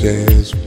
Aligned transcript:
jazz 0.00 0.59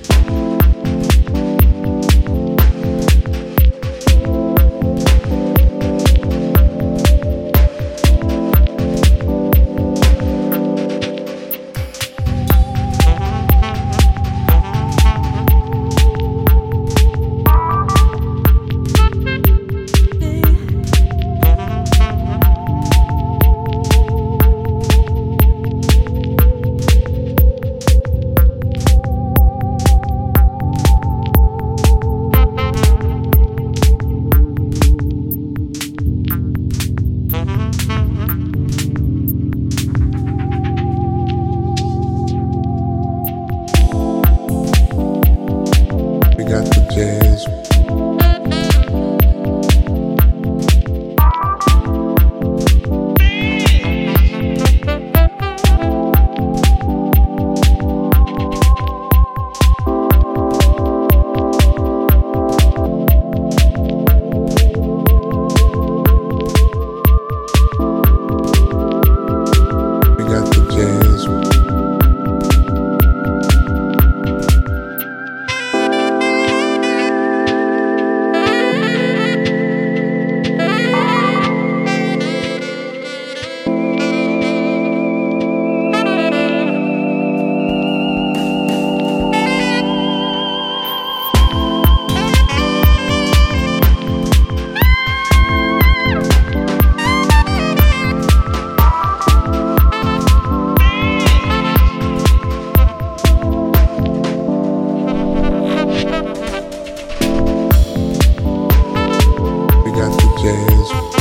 days. 110.44 111.13